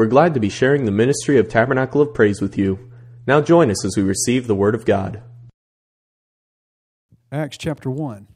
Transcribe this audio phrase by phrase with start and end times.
[0.00, 2.90] We're glad to be sharing the ministry of Tabernacle of Praise with you.
[3.26, 5.22] Now join us as we receive the Word of God.
[7.30, 8.26] Acts chapter 1.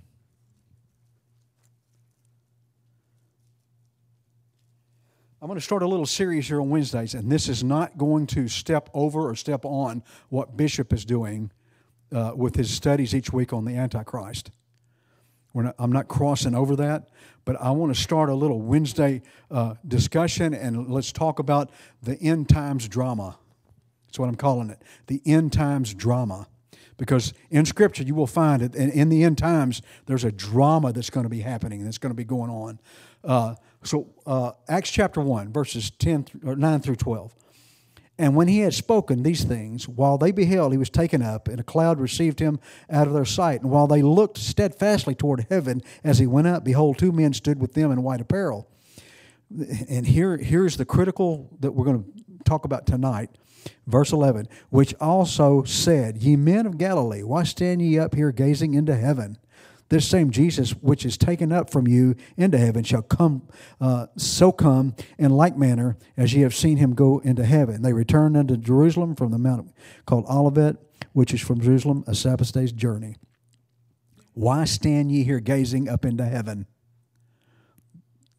[5.40, 8.26] I'm going to start a little series here on Wednesdays, and this is not going
[8.26, 11.50] to step over or step on what Bishop is doing
[12.12, 14.50] uh, with his studies each week on the Antichrist.
[15.62, 17.10] Not, I'm not crossing over that,
[17.44, 21.70] but I want to start a little Wednesday uh, discussion, and let's talk about
[22.02, 23.38] the end times drama.
[24.06, 26.48] That's what I'm calling it the end times drama.
[26.96, 30.92] Because in Scripture, you will find it, in, in the end times, there's a drama
[30.92, 32.80] that's going to be happening, and that's going to be going on.
[33.24, 37.34] Uh, so, uh, Acts chapter 1, verses 10 or 9 through 12.
[38.16, 41.58] And when he had spoken these things, while they beheld, he was taken up, and
[41.58, 43.62] a cloud received him out of their sight.
[43.62, 47.60] And while they looked steadfastly toward heaven as he went up, behold, two men stood
[47.60, 48.68] with them in white apparel.
[49.88, 53.30] And here, here's the critical that we're going to talk about tonight.
[53.86, 58.74] Verse 11, which also said, Ye men of Galilee, why stand ye up here gazing
[58.74, 59.38] into heaven?
[59.90, 63.46] This same Jesus, which is taken up from you into heaven, shall come,
[63.80, 67.82] uh, so come in like manner as ye have seen him go into heaven.
[67.82, 69.72] They returned unto Jerusalem from the mount
[70.06, 70.76] called Olivet,
[71.12, 73.16] which is from Jerusalem a Sabbath day's journey.
[74.32, 76.66] Why stand ye here gazing up into heaven?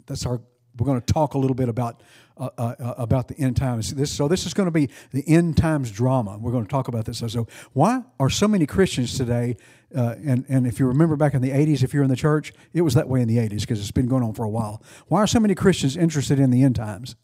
[0.07, 0.41] That's our.
[0.77, 2.03] We're going to talk a little bit about
[2.37, 3.95] uh, uh, uh, about the end times.
[3.95, 6.37] This, so this is going to be the end times drama.
[6.37, 7.19] We're going to talk about this.
[7.19, 9.55] So why are so many Christians today?
[9.95, 12.53] Uh, and and if you remember back in the '80s, if you're in the church,
[12.73, 14.83] it was that way in the '80s because it's been going on for a while.
[15.07, 17.15] Why are so many Christians interested in the end times?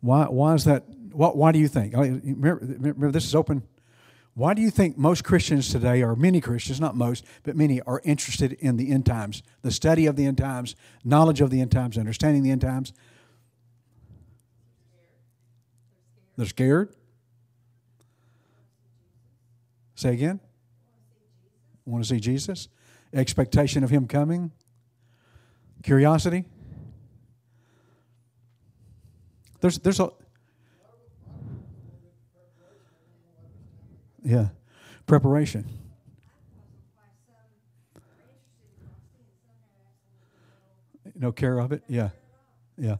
[0.00, 0.84] Why why is that?
[1.12, 1.94] Why, why do you think?
[1.94, 3.62] Remember, remember, this is open.
[4.34, 8.00] Why do you think most Christians today, or many Christians, not most, but many, are
[8.04, 11.72] interested in the end times, the study of the end times, knowledge of the end
[11.72, 12.92] times, understanding the end times?
[16.36, 16.94] They're scared.
[19.94, 20.40] Say again.
[21.90, 22.68] Want to see Jesus?
[23.12, 24.52] Expectation of Him coming?
[25.82, 26.44] Curiosity?
[29.60, 30.10] There's, there's a.
[34.22, 34.48] Yeah.
[35.06, 35.68] Preparation.
[41.14, 41.82] No care of it?
[41.88, 42.10] Yeah.
[42.78, 42.96] Yeah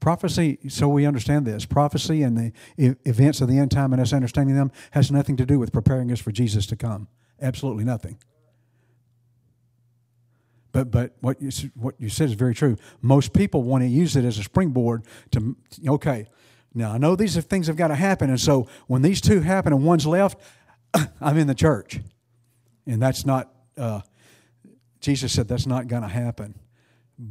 [0.00, 4.12] prophecy, so we understand this, prophecy and the events of the end time and us
[4.12, 7.08] understanding them has nothing to do with preparing us for Jesus to come.
[7.40, 8.18] Absolutely nothing.
[10.72, 12.76] But, but what, you, what you said is very true.
[13.00, 15.56] Most people want to use it as a springboard to,
[15.88, 16.26] okay,
[16.74, 18.28] now I know these are things have got to happen.
[18.28, 20.38] And so when these two happen and one's left,
[21.20, 22.00] I'm in the church.
[22.86, 24.02] And that's not, uh,
[25.00, 26.58] Jesus said that's not going to happen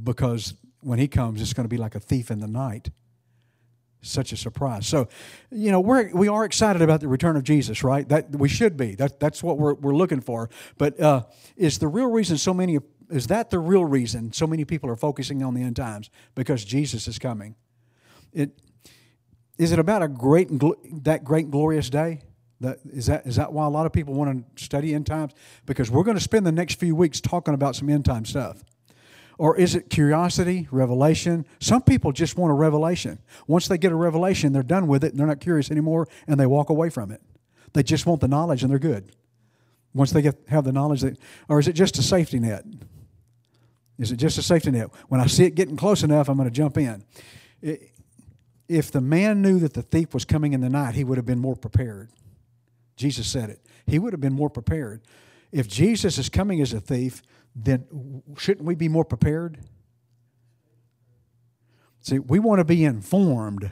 [0.04, 2.90] because when he comes, it's going to be like a thief in the night.
[4.06, 4.86] Such a surprise.
[4.86, 5.08] So,
[5.50, 8.08] you know, we're, we are excited about the return of Jesus, right?
[8.08, 8.94] That we should be.
[8.96, 10.50] That, that's what we're, we're looking for.
[10.78, 11.24] But uh,
[11.56, 12.78] is the real reason so many
[13.10, 16.64] is that the real reason so many people are focusing on the end times because
[16.64, 17.56] Jesus is coming?
[18.34, 18.52] It
[19.58, 20.50] is it about a great
[21.04, 22.22] that great glorious day?
[22.62, 25.34] That, is that is that why a lot of people want to study end times?
[25.66, 28.64] Because we're going to spend the next few weeks talking about some end time stuff.
[29.38, 31.46] Or is it curiosity, revelation?
[31.60, 33.20] Some people just want a revelation.
[33.48, 36.40] Once they get a revelation, they're done with it and they're not curious anymore and
[36.40, 37.22] they walk away from it.
[37.74, 39.12] They just want the knowledge and they're good.
[39.94, 41.18] Once they get, have the knowledge, that,
[41.50, 42.66] or is it just a safety net?
[43.98, 44.90] Is it just a safety net?
[45.08, 47.04] When I see it getting close enough, I'm going to jump in.
[48.68, 51.26] if the man knew that the thief was coming in the night, he would have
[51.26, 52.10] been more prepared.
[52.96, 53.60] Jesus said it.
[53.86, 55.02] He would have been more prepared.
[55.56, 57.22] If Jesus is coming as a thief,
[57.56, 59.58] then shouldn't we be more prepared?
[62.02, 63.72] See, we want to be informed.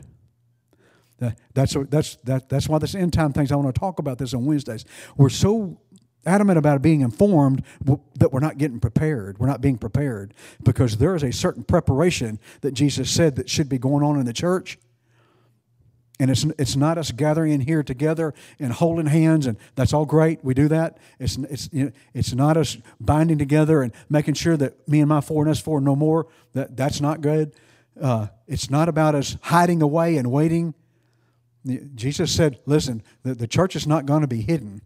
[1.54, 4.34] That's, that's, that, that's why this end time things, I want to talk about this
[4.34, 4.86] on Wednesdays.
[5.18, 5.82] We're so
[6.26, 9.38] adamant about being informed that we're not getting prepared.
[9.38, 10.34] We're not being prepared
[10.64, 14.26] because there is a certain preparation that Jesus said that should be going on in
[14.26, 14.78] the church
[16.20, 20.06] and it's, it's not us gathering in here together and holding hands, and that's all
[20.06, 20.44] great.
[20.44, 20.98] We do that.
[21.20, 25.10] It's, it's, you know, it's not us binding together and making sure that me and
[25.10, 26.28] my four and us four no more.
[26.54, 27.56] That, that's not good.
[28.00, 30.76] Uh, it's not about us hiding away and waiting.
[31.96, 34.82] Jesus said, listen, the, the church is not going to be hidden.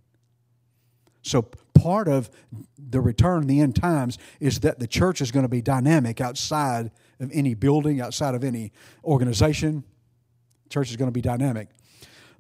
[1.24, 1.42] So
[1.74, 2.30] part of
[2.78, 6.92] the return the end times is that the church is going to be dynamic outside
[7.20, 8.72] of any building, outside of any
[9.04, 9.84] organization,
[10.70, 11.70] Church is going to be dynamic.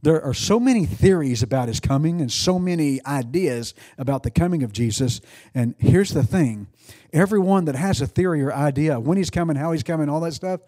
[0.02, 4.62] There are so many theories about his coming and so many ideas about the coming
[4.64, 5.22] of Jesus.
[5.56, 6.68] And here's the thing
[7.12, 10.34] everyone that has a theory or idea when he's coming, how he's coming, all that
[10.34, 10.62] stuff,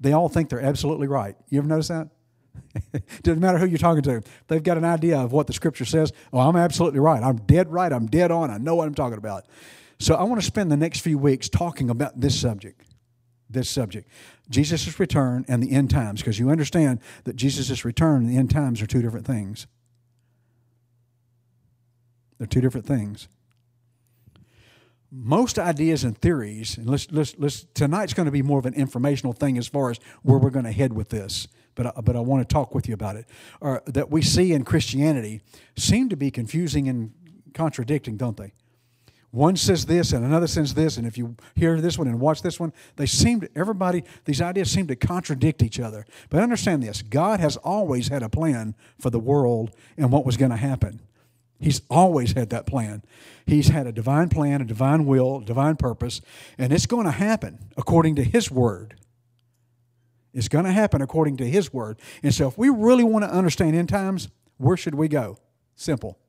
[0.00, 1.34] they all think they're absolutely right.
[1.48, 2.08] You ever notice that?
[3.22, 4.22] Doesn't matter who you're talking to.
[4.48, 6.12] They've got an idea of what the scripture says.
[6.32, 7.22] Oh, I'm absolutely right.
[7.22, 7.92] I'm dead right.
[7.92, 8.50] I'm dead on.
[8.50, 9.46] I know what I'm talking about.
[9.98, 12.82] So I want to spend the next few weeks talking about this subject.
[13.48, 14.08] This subject.
[14.48, 18.50] Jesus' return and the end times, because you understand that Jesus' return and the end
[18.50, 19.66] times are two different things.
[22.38, 23.28] They're two different things.
[25.10, 28.74] Most ideas and theories, and let's, let's, let's, tonight's going to be more of an
[28.74, 31.46] informational thing as far as where we're going to head with this,
[31.76, 33.26] but I, but I want to talk with you about it,
[33.60, 35.42] or that we see in Christianity
[35.76, 37.12] seem to be confusing and
[37.52, 38.54] contradicting, don't they?
[39.34, 42.40] One says this and another says this, and if you hear this one and watch
[42.40, 46.06] this one, they seem to, everybody, these ideas seem to contradict each other.
[46.30, 50.36] But understand this God has always had a plan for the world and what was
[50.36, 51.00] going to happen.
[51.58, 53.02] He's always had that plan.
[53.44, 56.20] He's had a divine plan, a divine will, a divine purpose,
[56.56, 58.94] and it's going to happen according to His word.
[60.32, 61.98] It's going to happen according to His word.
[62.22, 64.28] And so, if we really want to understand end times,
[64.58, 65.38] where should we go?
[65.74, 66.20] Simple.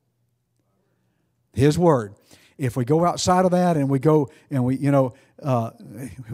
[1.53, 2.15] His word.
[2.57, 5.13] If we go outside of that and we go and we, you know,
[5.43, 5.71] uh,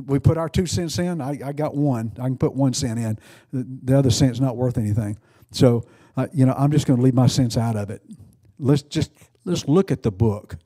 [0.05, 2.11] we put our two cents in, I, I, got one.
[2.19, 3.17] I can put one cent in.
[3.51, 5.17] The, the other cent's not worth anything.
[5.51, 5.85] So,
[6.15, 8.03] uh, you know, I'm just going to leave my cents out of it.
[8.59, 9.11] Let's just
[9.43, 10.57] let's look at the book.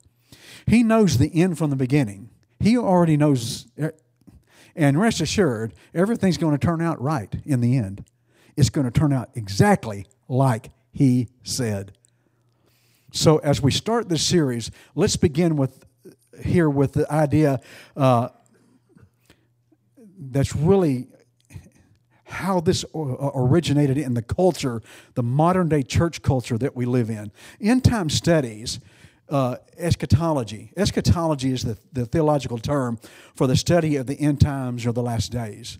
[0.66, 2.28] He knows the end from the beginning.
[2.60, 3.66] He already knows
[4.76, 8.04] and rest assured, everything's going to turn out right in the end.
[8.56, 11.92] It's going to turn out exactly like he said.
[13.16, 15.84] So as we start this series, let's begin with
[16.44, 17.60] here with the idea
[17.96, 18.28] uh,
[20.18, 21.08] that's really
[22.24, 24.82] how this originated in the culture,
[25.14, 27.32] the modern day church culture that we live in.
[27.58, 28.80] End time studies,
[29.30, 30.72] uh, eschatology.
[30.76, 32.98] Eschatology is the, the theological term
[33.34, 35.78] for the study of the end times or the last days.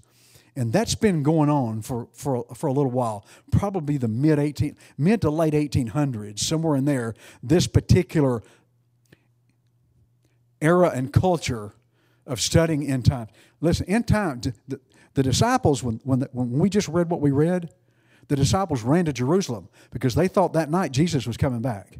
[0.56, 4.76] And that's been going on for, for, for a little while, probably the mid 18,
[4.96, 7.14] mid to late 1800s, somewhere in there.
[7.42, 8.42] This particular
[10.62, 11.74] era and culture
[12.26, 13.30] of studying end times.
[13.60, 14.80] Listen, end time, the,
[15.14, 17.70] the disciples, when, when, the, when we just read what we read,
[18.28, 21.98] the disciples ran to Jerusalem because they thought that night Jesus was coming back.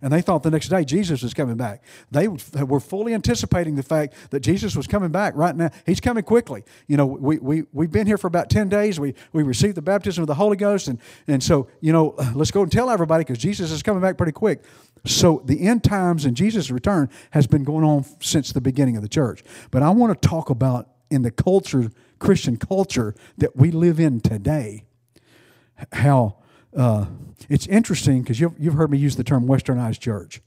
[0.00, 1.82] And they thought the next day Jesus was coming back.
[2.10, 5.70] They were fully anticipating the fact that Jesus was coming back right now.
[5.86, 6.64] He's coming quickly.
[6.86, 9.00] You know, we, we, we've been here for about 10 days.
[9.00, 10.88] We, we received the baptism of the Holy Ghost.
[10.88, 14.16] And, and so, you know, let's go and tell everybody because Jesus is coming back
[14.16, 14.62] pretty quick.
[15.04, 19.02] So the end times and Jesus' return has been going on since the beginning of
[19.02, 19.42] the church.
[19.70, 24.20] But I want to talk about in the culture Christian culture that we live in
[24.20, 24.84] today.
[25.92, 26.36] How
[26.76, 27.06] uh,
[27.48, 30.40] it's interesting because you've, you've heard me use the term westernized church.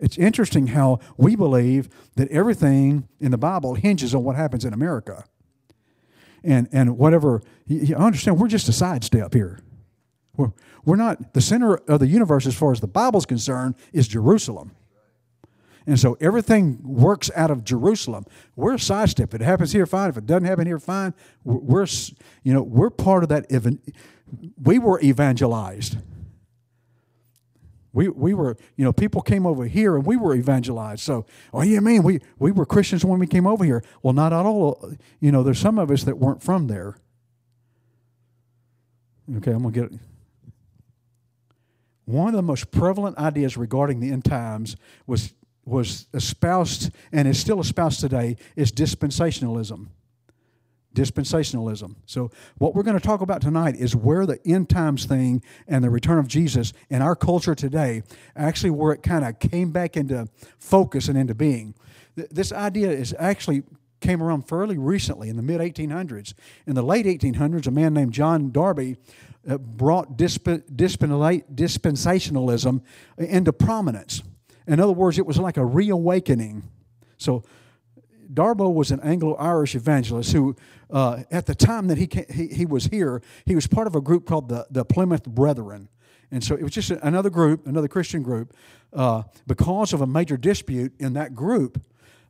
[0.00, 4.72] It's interesting how we believe that everything in the Bible hinges on what happens in
[4.72, 5.24] America.
[6.42, 9.60] And, and whatever, you, you understand, we're just a sidestep here.
[10.36, 10.52] We're,
[10.84, 14.72] we're not, the center of the universe as far as the Bible's concerned is Jerusalem.
[15.86, 18.24] And so everything works out of Jerusalem.
[18.54, 19.34] We're a sidestep.
[19.34, 20.10] If it happens here, fine.
[20.10, 21.14] If it doesn't happen here, fine.
[21.44, 21.86] We're,
[22.42, 23.46] you know, we're part of that.
[24.62, 25.98] We were evangelized.
[27.92, 31.00] We, we were, you know, people came over here and we were evangelized.
[31.02, 33.84] So, oh, yeah, man, we, we were Christians when we came over here.
[34.02, 34.94] Well, not at all.
[35.20, 36.96] You know, there's some of us that weren't from there.
[39.36, 40.00] Okay, I'm going to get it.
[42.06, 44.76] One of the most prevalent ideas regarding the end times
[45.06, 49.86] was was espoused and is still espoused today is dispensationalism.
[50.94, 51.96] Dispensationalism.
[52.06, 55.82] So, what we're going to talk about tonight is where the end times thing and
[55.82, 58.02] the return of Jesus in our culture today,
[58.36, 61.74] actually, where it kind of came back into focus and into being.
[62.14, 63.62] This idea is actually
[64.02, 66.34] came around fairly recently in the mid 1800s.
[66.66, 68.98] In the late 1800s, a man named John Darby
[69.48, 72.82] uh, brought disp- dispensationalism
[73.16, 74.22] into prominence.
[74.66, 76.68] In other words, it was like a reawakening.
[77.16, 77.42] So,
[78.32, 80.56] Darby was an Anglo Irish evangelist who,
[80.90, 83.94] uh, at the time that he, came, he, he was here, he was part of
[83.94, 85.88] a group called the, the Plymouth Brethren.
[86.30, 88.54] And so it was just another group, another Christian group.
[88.92, 91.82] Uh, because of a major dispute in that group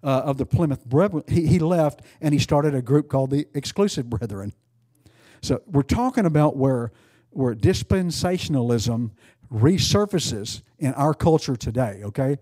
[0.02, 3.46] uh, of the Plymouth Brethren, he, he left and he started a group called the
[3.54, 4.52] Exclusive Brethren.
[5.40, 6.92] So we're talking about where,
[7.30, 9.10] where dispensationalism
[9.52, 12.38] resurfaces in our culture today, okay?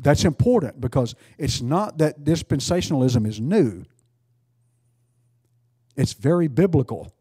[0.00, 3.84] That's important because it's not that dispensationalism is new,
[5.96, 7.12] it's very biblical.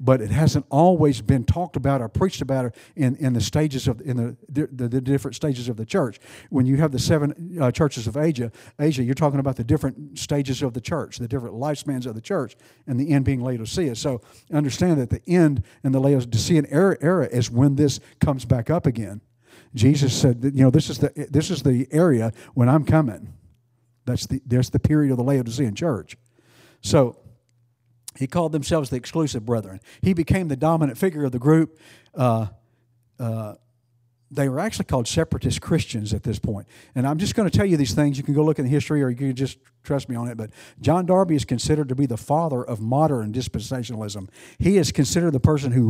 [0.00, 4.00] but it hasn't always been talked about or preached about in, in the stages of
[4.00, 6.18] in the, the, the different stages of the church.
[6.48, 10.18] When you have the seven uh, churches of Asia, Asia, you're talking about the different
[10.18, 12.56] stages of the church, the different lifespans of the church,
[12.86, 13.94] and the end being Laodicea.
[13.94, 14.22] So
[14.52, 18.86] understand that the end in the Laodicean era, era is when this comes back up
[18.86, 19.20] again.
[19.74, 23.34] Jesus said, that, you know, this is the this is the area when I'm coming.
[24.04, 26.16] That's the there's the period of the Laodicean church.
[26.80, 27.16] So
[28.16, 29.80] he called themselves the exclusive brethren.
[30.02, 31.78] He became the dominant figure of the group.
[32.14, 32.46] Uh,
[33.18, 33.54] uh,
[34.30, 36.68] they were actually called separatist Christians at this point.
[36.94, 38.16] And I'm just going to tell you these things.
[38.16, 40.36] You can go look in the history or you can just trust me on it.
[40.36, 40.50] But
[40.80, 44.28] John Darby is considered to be the father of modern dispensationalism.
[44.58, 45.88] He is considered the person who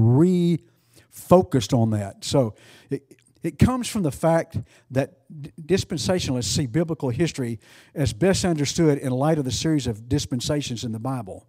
[1.20, 2.24] refocused on that.
[2.24, 2.54] So
[2.88, 3.02] it,
[3.42, 4.58] it comes from the fact
[4.90, 5.18] that
[5.60, 7.58] dispensationalists see biblical history
[7.94, 11.46] as best understood in light of the series of dispensations in the Bible.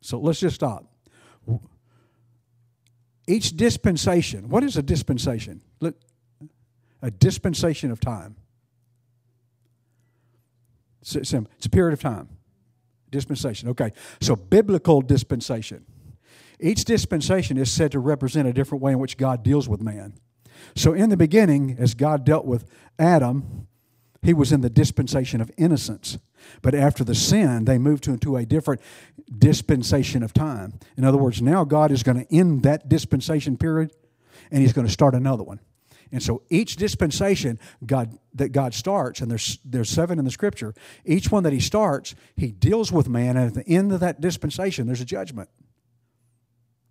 [0.00, 0.86] So let's just stop.
[3.26, 5.62] Each dispensation, what is a dispensation?
[5.80, 5.96] Look,
[7.02, 8.36] A dispensation of time.
[11.02, 12.28] It's a period of time.
[13.10, 13.68] Dispensation.
[13.70, 13.92] Okay.
[14.20, 15.84] So biblical dispensation.
[16.60, 20.14] Each dispensation is said to represent a different way in which God deals with man.
[20.74, 22.64] So in the beginning, as God dealt with
[22.98, 23.66] Adam,
[24.22, 26.18] he was in the dispensation of innocence.
[26.60, 28.80] But after the sin, they moved to, into a different
[29.36, 30.78] dispensation of time.
[30.96, 33.92] In other words, now God is going to end that dispensation period
[34.50, 35.60] and he's going to start another one.
[36.12, 40.74] And so each dispensation God, that God starts, and there's, there's seven in the scripture,
[41.06, 44.20] each one that he starts, he deals with man, and at the end of that
[44.20, 45.48] dispensation, there's a judgment.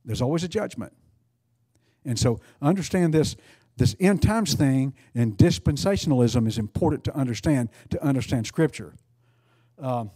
[0.03, 0.93] There's always a judgment.
[2.03, 3.35] And so understand this
[3.77, 8.95] this end times thing and dispensationalism is important to understand to understand Scripture.
[9.79, 10.11] Um,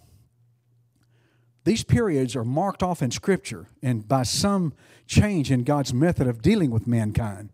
[1.63, 4.74] these periods are marked off in Scripture and by some
[5.07, 7.50] change in God's method of dealing with mankind.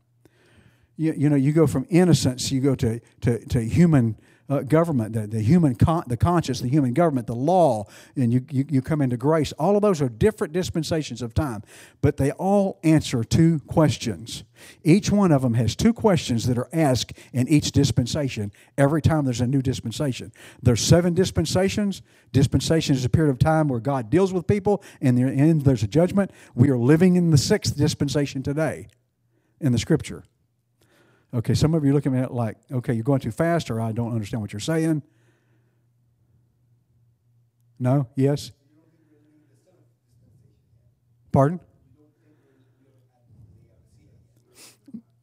[0.97, 4.17] You, you know, you go from innocence, you go to, to, to human
[4.51, 7.85] uh, government, the, the human con- the conscience, the human government, the law,
[8.17, 9.53] and you, you, you come into grace.
[9.53, 11.63] All of those are different dispensations of time,
[12.01, 14.43] but they all answer two questions.
[14.83, 19.23] Each one of them has two questions that are asked in each dispensation every time
[19.23, 20.33] there's a new dispensation.
[20.61, 22.01] There's seven dispensations.
[22.33, 25.61] Dispensation is a period of time where God deals with people, and in the end,
[25.61, 26.29] there's a judgment.
[26.55, 28.87] We are living in the sixth dispensation today
[29.61, 30.25] in the scripture.
[31.33, 33.79] Okay, some of you are looking at it like, okay, you're going too fast, or
[33.79, 35.01] I don't understand what you're saying.
[37.79, 38.07] No?
[38.15, 38.51] Yes?
[41.31, 41.59] Pardon?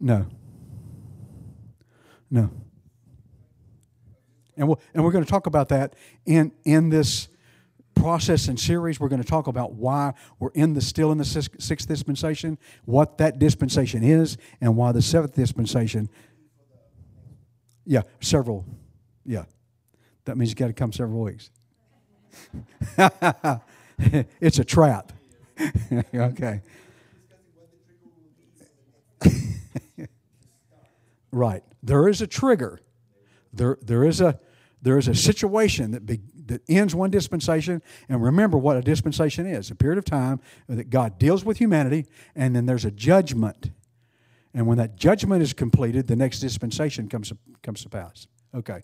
[0.01, 0.27] No.
[2.31, 2.51] No.
[4.57, 7.29] And, we'll, and we're going to talk about that in, in this
[8.01, 11.25] process and series, we're going to talk about why we're in the still in the
[11.25, 16.09] sixth dispensation, what that dispensation is, and why the seventh dispensation.
[17.85, 18.65] Yeah, several.
[19.25, 19.45] Yeah,
[20.25, 21.51] that means you got to come several weeks.
[24.41, 25.13] it's a trap.
[26.15, 26.61] okay.
[31.33, 31.63] right.
[31.83, 32.81] There is a trigger.
[33.53, 34.39] There, there is a
[34.81, 37.83] there is a situation that be, that ends one dispensation.
[38.09, 42.07] And remember what a dispensation is a period of time that God deals with humanity,
[42.35, 43.71] and then there's a judgment.
[44.55, 48.27] And when that judgment is completed, the next dispensation comes, comes to pass.
[48.55, 48.81] Okay.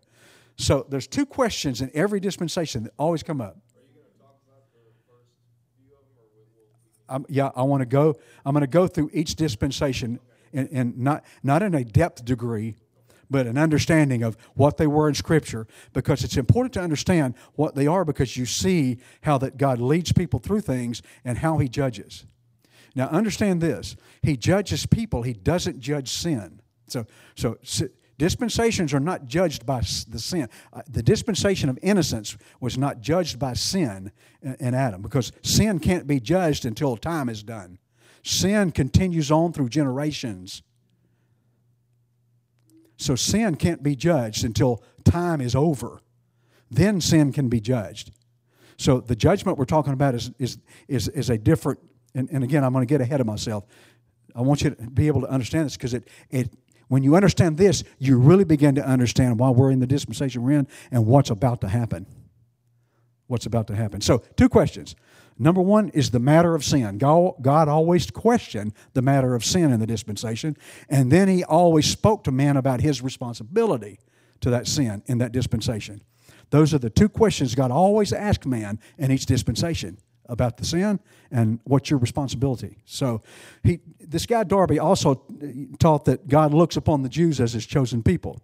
[0.56, 3.56] So there's two questions in every dispensation that always come up.
[7.08, 8.14] Um, yeah, I want to go.
[8.46, 10.20] I'm going to go through each dispensation,
[10.54, 12.76] and, and not not in a depth degree,
[13.30, 17.74] but an understanding of what they were in Scripture because it's important to understand what
[17.74, 21.68] they are because you see how that God leads people through things and how He
[21.68, 22.26] judges.
[22.94, 26.60] Now, understand this He judges people, He doesn't judge sin.
[26.86, 27.58] So, so
[28.18, 30.48] dispensations are not judged by the sin.
[30.72, 34.12] Uh, the dispensation of innocence was not judged by sin
[34.42, 37.78] in Adam because sin can't be judged until time is done.
[38.22, 40.62] Sin continues on through generations.
[42.96, 46.00] So sin can't be judged until time is over.
[46.70, 48.10] Then sin can be judged.
[48.76, 50.58] So the judgment we're talking about is, is,
[50.88, 51.78] is, is a different,
[52.14, 53.64] and, and again, I'm going to get ahead of myself.
[54.34, 56.50] I want you to be able to understand this because it, it,
[56.88, 60.58] when you understand this, you really begin to understand why we're in the dispensation we're
[60.58, 62.06] in and what's about to happen.
[63.26, 64.00] What's about to happen.
[64.00, 64.94] So, two questions.
[65.38, 66.98] Number one is the matter of sin.
[66.98, 70.56] God always questioned the matter of sin in the dispensation,
[70.88, 73.98] and then he always spoke to man about his responsibility
[74.40, 76.02] to that sin in that dispensation.
[76.50, 79.98] Those are the two questions God always asked man in each dispensation.
[80.26, 81.00] about the sin
[81.30, 82.78] and what's your responsibility.
[82.84, 83.22] So,
[83.62, 85.22] he, this guy Darby also
[85.78, 88.40] taught that God looks upon the Jews as his chosen people.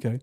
[0.00, 0.20] Okay?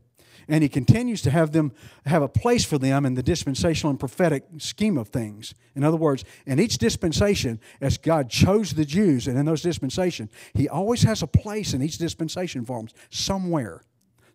[0.51, 1.71] And he continues to have them
[2.05, 5.55] have a place for them in the dispensational and prophetic scheme of things.
[5.75, 10.29] In other words, in each dispensation, as God chose the Jews, and in those dispensations,
[10.53, 13.81] he always has a place in each dispensation for them somewhere.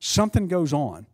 [0.01, 1.07] Something goes on.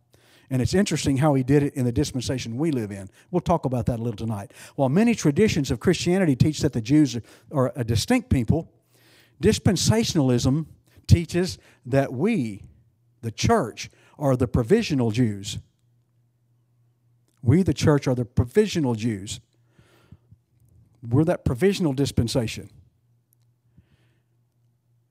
[0.49, 3.09] And it's interesting how he did it in the dispensation we live in.
[3.29, 4.53] We'll talk about that a little tonight.
[4.75, 7.19] While many traditions of Christianity teach that the Jews
[7.51, 8.71] are a distinct people,
[9.41, 10.65] dispensationalism
[11.07, 11.57] teaches
[11.87, 12.61] that we,
[13.21, 15.59] the church, are the provisional Jews.
[17.41, 19.39] We, the church, are the provisional Jews.
[21.07, 22.69] We're that provisional dispensation.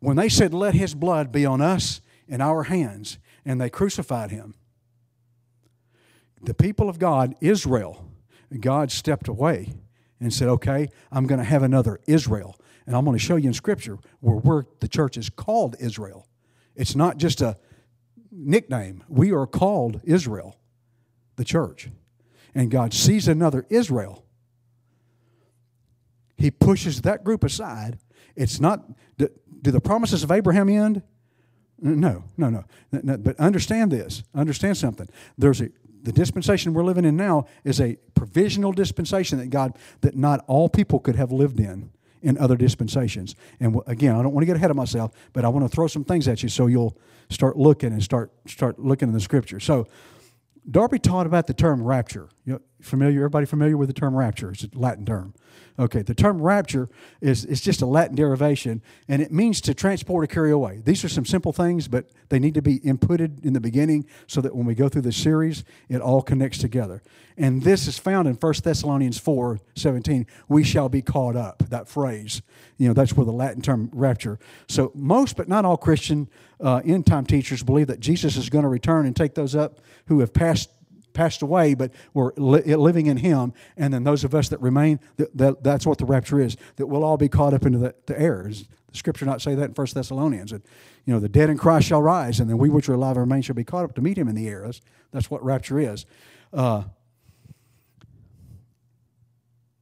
[0.01, 4.31] When they said, Let his blood be on us and our hands, and they crucified
[4.31, 4.55] him,
[6.43, 8.09] the people of God, Israel,
[8.61, 9.75] God stepped away
[10.21, 12.59] and said, Okay, I'm going to have another Israel.
[12.87, 16.27] And I'm going to show you in Scripture where we're, the church is called Israel.
[16.75, 17.57] It's not just a
[18.33, 19.05] nickname.
[19.09, 20.59] We are called Israel,
[21.37, 21.89] the church.
[22.55, 24.25] And God sees another Israel.
[26.37, 27.99] He pushes that group aside.
[28.35, 28.85] It's not,
[29.17, 29.29] do,
[29.61, 31.03] the promises of Abraham end?
[31.81, 33.17] No, no, no, no.
[33.19, 34.23] But understand this.
[34.35, 35.09] Understand something.
[35.37, 35.71] There's a
[36.03, 40.69] the dispensation we're living in now is a provisional dispensation that God that not all
[40.69, 41.91] people could have lived in
[42.23, 43.35] in other dispensations.
[43.61, 45.87] And again, I don't want to get ahead of myself, but I want to throw
[45.87, 46.97] some things at you so you'll
[47.31, 49.61] start looking and start start looking in the scripture.
[49.61, 49.87] So
[50.71, 52.29] Darby taught about the term rapture.
[52.45, 53.21] You know, familiar?
[53.21, 54.51] Everybody familiar with the term rapture?
[54.51, 55.35] It's a Latin term.
[55.79, 60.25] Okay, the term rapture is, is just a Latin derivation, and it means to transport
[60.25, 60.83] or carry away.
[60.85, 64.41] These are some simple things, but they need to be inputted in the beginning so
[64.43, 67.03] that when we go through the series, it all connects together.
[67.39, 70.27] And this is found in 1 Thessalonians 4 17.
[70.49, 72.43] We shall be caught up, that phrase.
[72.77, 74.39] You know, that's where the Latin term rapture.
[74.69, 76.29] So most, but not all Christian
[76.61, 79.81] uh, end time teachers believe that Jesus is going to return and take those up
[80.07, 80.71] who have passed
[81.13, 83.53] passed away, but we're li- living in Him.
[83.77, 86.87] And then those of us that remain, that, that, that's what the rapture is, that
[86.87, 88.45] we'll all be caught up into the, the air.
[88.49, 90.51] Does the scripture not say that in 1 Thessalonians?
[90.51, 90.63] That,
[91.05, 93.21] you know, the dead in Christ shall rise, and then we which are alive and
[93.21, 94.63] remain shall be caught up to meet Him in the air.
[94.65, 96.07] That's, that's what rapture is.
[96.53, 96.85] Uh,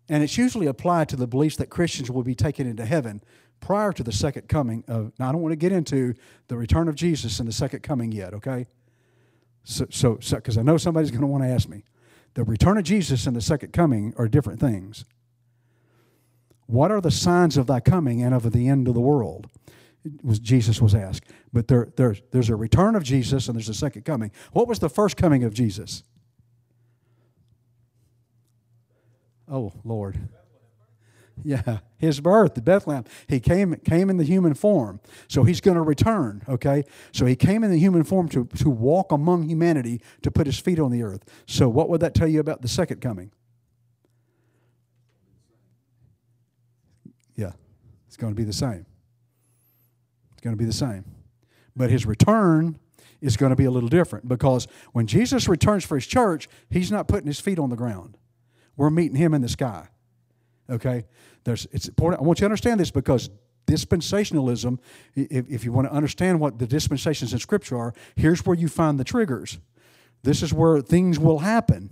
[0.08, 3.22] and it's usually applied to the beliefs that Christians will be taken into heaven
[3.60, 5.12] prior to the second coming of.
[5.18, 6.14] Now, I don't want to get into
[6.48, 8.66] the return of Jesus and the second coming yet, okay?
[9.64, 11.84] So, so, because I know somebody's going to want to ask me,
[12.34, 15.04] the return of Jesus and the second coming are different things.
[16.66, 19.48] What are the signs of thy coming and of the end of the world?
[20.22, 21.24] was Jesus was asked.
[21.52, 24.30] But there, there, there's a return of Jesus and there's a second coming.
[24.52, 26.02] What was the first coming of Jesus?
[29.48, 30.28] Oh, Lord.
[31.44, 33.04] Yeah, his birth, Bethlehem.
[33.26, 35.00] He came came in the human form.
[35.28, 36.84] So he's going to return, okay?
[37.12, 40.58] So he came in the human form to, to walk among humanity, to put his
[40.58, 41.24] feet on the earth.
[41.46, 43.32] So what would that tell you about the second coming?
[47.36, 47.52] Yeah,
[48.06, 48.86] it's going to be the same.
[50.32, 51.04] It's going to be the same.
[51.74, 52.78] But his return
[53.20, 56.90] is going to be a little different because when Jesus returns for his church, he's
[56.90, 58.16] not putting his feet on the ground.
[58.76, 59.88] We're meeting him in the sky.
[60.70, 61.04] Okay?
[61.44, 62.22] There's, it's important.
[62.22, 63.30] I want you to understand this because
[63.66, 64.78] dispensationalism,
[65.14, 68.68] if, if you want to understand what the dispensations in Scripture are, here's where you
[68.68, 69.58] find the triggers.
[70.22, 71.90] This is where things will happen.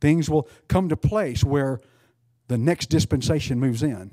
[0.00, 1.80] Things will come to place where
[2.48, 4.10] the next dispensation moves in.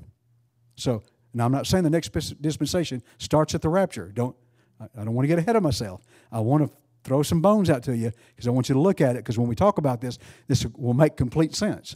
[0.75, 2.09] So, now I'm not saying the next
[2.41, 4.11] dispensation starts at the rapture.
[4.11, 4.35] Don't
[4.79, 6.01] I don't want to get ahead of myself.
[6.31, 9.01] I want to throw some bones out to you because I want you to look
[9.01, 11.95] at it because when we talk about this, this will make complete sense.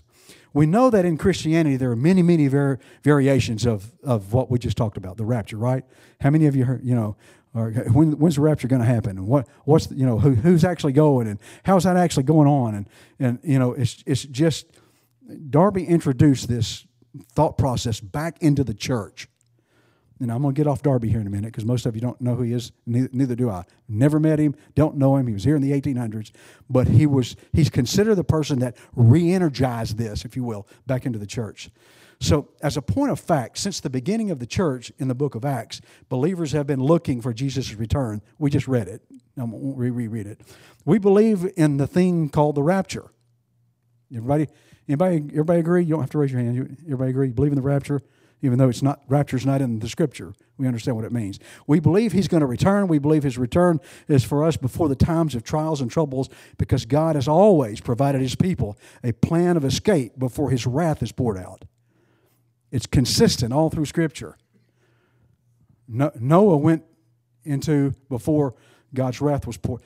[0.54, 4.60] We know that in Christianity there are many, many var- variations of, of what we
[4.60, 5.84] just talked about, the rapture, right?
[6.22, 7.16] How many of you heard, you know,
[7.54, 9.18] or when, when's the rapture going to happen?
[9.18, 12.48] And what, what's, the, you know, who, who's actually going and how's that actually going
[12.48, 12.76] on?
[12.76, 12.90] And,
[13.20, 14.68] and you know, it's, it's just,
[15.50, 16.86] Darby introduced this
[17.32, 19.28] thought process back into the church
[20.20, 22.02] and I'm going to get off Darby here in a minute because most of you
[22.02, 22.72] don't know who he is.
[22.86, 23.64] Neither, neither, do I.
[23.90, 24.56] Never met him.
[24.76, 25.28] Don't know him.
[25.28, 26.32] He was here in the 1800s,
[26.70, 31.20] but he was he's considered the person that re-energized this, if you will, back into
[31.20, 31.70] the church.
[32.20, 35.36] So, as a point of fact, since the beginning of the church in the book
[35.36, 38.22] of Acts, believers have been looking for Jesus' return.
[38.38, 39.02] We just read it.
[39.38, 40.40] I won't reread it.
[40.86, 43.12] We believe in the thing called the rapture.
[44.16, 44.48] Everybody,
[44.88, 45.84] anybody, everybody agree?
[45.84, 46.78] You don't have to raise your hand.
[46.86, 47.28] everybody agree?
[47.28, 48.02] You believe in the rapture?
[48.44, 50.34] Even though it's not rapture's not in the scripture.
[50.58, 51.40] We understand what it means.
[51.66, 52.88] We believe he's going to return.
[52.88, 56.86] We believe his return is for us before the times of trials and troubles because
[56.86, 61.38] God has always provided his people a plan of escape before his wrath is poured
[61.38, 61.64] out.
[62.70, 64.38] It's consistent all through scripture.
[65.88, 66.84] Noah went
[67.46, 68.56] into before
[68.94, 69.82] God's wrath was poured.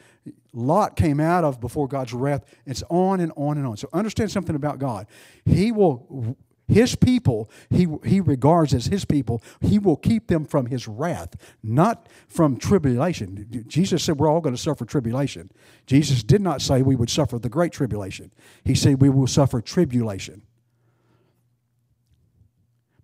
[0.52, 2.44] Lot came out of before God's wrath.
[2.66, 3.78] It's on and on and on.
[3.78, 5.06] So understand something about God.
[5.46, 6.36] He will
[6.68, 9.42] his people he, he regards as his people.
[9.62, 13.66] He will keep them from his wrath not from tribulation.
[13.68, 15.52] Jesus said we're all going to suffer tribulation.
[15.86, 18.32] Jesus did not say we would suffer the great tribulation.
[18.64, 20.44] He said we will suffer tribulation.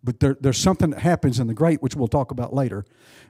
[0.04, 2.86] But there, there's something that happens in the great which we'll talk about later.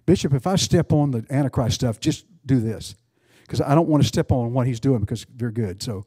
[0.05, 2.95] Bishop if i step on the antichrist stuff just do this
[3.43, 6.05] because i don't want to step on what he's doing because they're good so.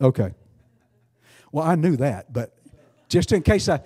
[0.00, 0.32] Okay
[1.52, 2.54] well, I knew that, but
[3.08, 3.80] just in case I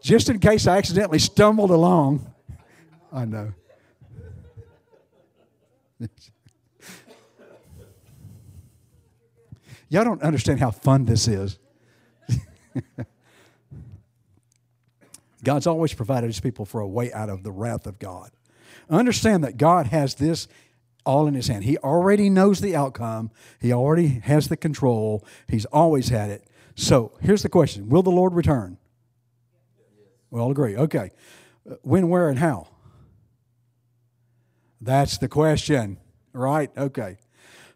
[0.00, 2.32] just in case I accidentally stumbled along,
[3.12, 3.52] I know.
[9.88, 11.58] Y'all don't understand how fun this is.
[15.44, 18.30] God's always provided his people for a way out of the wrath of God.
[18.88, 20.48] Understand that God has this
[21.04, 21.64] all in his hand.
[21.64, 26.44] He already knows the outcome, he already has the control, he's always had it.
[26.74, 28.78] So here's the question Will the Lord return?
[30.30, 30.76] We all agree.
[30.76, 31.10] Okay.
[31.70, 32.68] Uh, when, where, and how?
[34.80, 35.98] That's the question,
[36.32, 36.70] right?
[36.76, 37.18] Okay.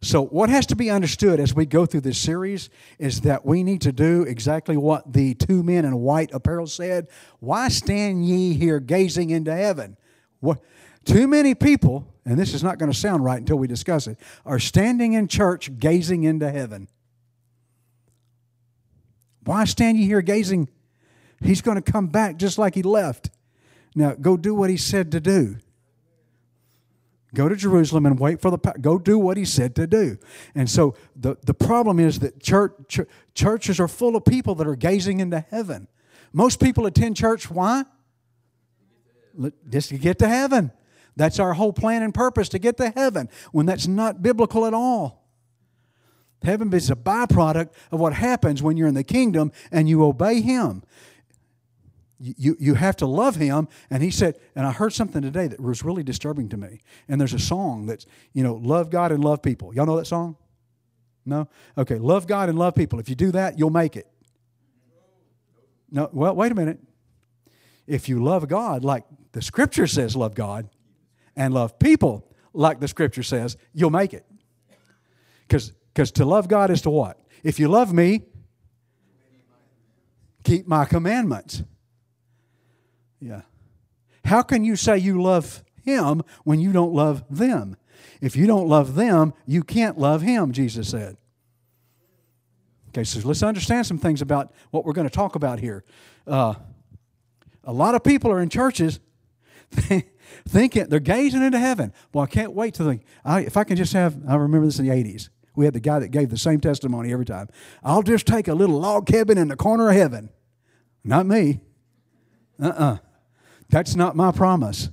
[0.02, 3.62] So, what has to be understood as we go through this series is that we
[3.62, 7.08] need to do exactly what the two men in white apparel said.
[7.40, 9.96] Why stand ye here gazing into heaven?
[10.40, 10.60] What?
[11.06, 14.18] Too many people and this is not going to sound right until we discuss it,
[14.44, 16.88] are standing in church gazing into heaven.
[19.44, 20.68] Why stand you here gazing?
[21.40, 23.30] He's going to come back just like he left.
[23.94, 25.58] Now, go do what he said to do.
[27.32, 30.18] Go to Jerusalem and wait for the go do what he said to do.
[30.54, 33.00] And so the, the problem is that church, ch-
[33.34, 35.86] churches are full of people that are gazing into heaven.
[36.32, 37.84] Most people attend church why?
[39.68, 40.72] Just to get to heaven.
[41.16, 44.74] That's our whole plan and purpose to get to heaven when that's not biblical at
[44.74, 45.24] all.
[46.42, 50.42] Heaven is a byproduct of what happens when you're in the kingdom and you obey
[50.42, 50.82] Him.
[52.18, 53.68] You, you have to love Him.
[53.90, 56.80] And He said, and I heard something today that was really disturbing to me.
[57.08, 59.74] And there's a song that's, you know, love God and love people.
[59.74, 60.36] Y'all know that song?
[61.24, 61.48] No?
[61.76, 63.00] Okay, love God and love people.
[63.00, 64.06] If you do that, you'll make it.
[65.90, 66.78] No, well, wait a minute.
[67.86, 70.68] If you love God like the scripture says love God,
[71.36, 74.24] and love people like the scripture says, you'll make it.
[75.46, 77.20] Because to love God is to what?
[77.42, 78.22] If you love me,
[80.42, 81.62] keep my commandments.
[83.20, 83.42] Yeah.
[84.24, 87.76] How can you say you love him when you don't love them?
[88.20, 91.16] If you don't love them, you can't love him, Jesus said.
[92.88, 95.84] Okay, so let's understand some things about what we're going to talk about here.
[96.26, 96.54] Uh,
[97.62, 99.00] a lot of people are in churches
[100.48, 101.92] thinking they're gazing into heaven.
[102.12, 103.02] Well, I can't wait to think.
[103.24, 105.28] I, if I can just have, I remember this in the '80s.
[105.54, 107.48] We had the guy that gave the same testimony every time.
[107.82, 110.30] I'll just take a little log cabin in the corner of heaven.
[111.02, 111.60] Not me.
[112.62, 112.98] Uh-uh.
[113.70, 114.90] That's not my promise.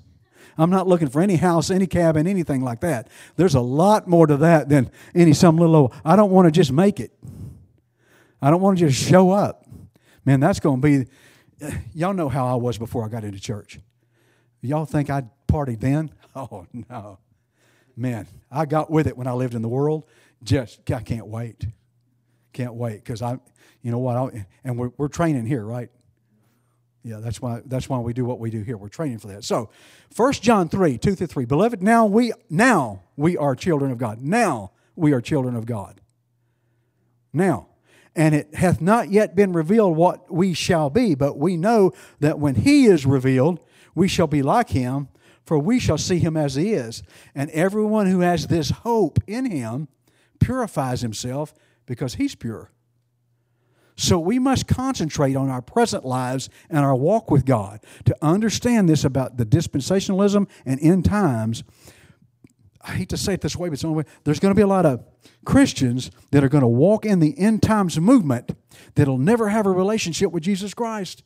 [0.57, 3.07] I'm not looking for any house, any cabin, anything like that.
[3.35, 5.93] There's a lot more to that than any some little old.
[6.05, 7.11] I don't want to just make it.
[8.41, 9.65] I don't want to just show up.
[10.25, 11.07] Man, that's going to be.
[11.61, 13.79] Eh, y'all know how I was before I got into church.
[14.63, 16.09] Y'all think I'd party then?
[16.35, 17.19] Oh, no.
[17.95, 20.03] Man, I got with it when I lived in the world.
[20.43, 21.67] Just, I can't wait.
[22.53, 23.37] Can't wait because I,
[23.83, 25.91] you know what, I, and we're, we're training here, right?
[27.03, 28.77] Yeah, that's why that's why we do what we do here.
[28.77, 29.43] We're training for that.
[29.43, 29.69] So,
[30.15, 31.45] 1 John 3, 2 through 3.
[31.45, 34.21] Beloved, now we now we are children of God.
[34.21, 36.01] Now we are children of God.
[37.31, 37.67] Now.
[38.15, 42.37] And it hath not yet been revealed what we shall be, but we know that
[42.37, 43.59] when he is revealed,
[43.95, 45.07] we shall be like him,
[45.45, 47.03] for we shall see him as he is.
[47.35, 49.87] And everyone who has this hope in him
[50.39, 51.53] purifies himself
[51.85, 52.71] because he's pure.
[53.95, 58.89] So we must concentrate on our present lives and our walk with God to understand
[58.89, 61.63] this about the dispensationalism and end times.
[62.81, 64.09] I hate to say it this way, but it's the only way.
[64.23, 65.03] There's going to be a lot of
[65.45, 68.57] Christians that are going to walk in the end times movement
[68.95, 71.23] that'll never have a relationship with Jesus Christ.